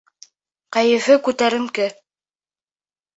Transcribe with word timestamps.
Кәйефе 0.77 1.17
күтәренке. 1.27 1.85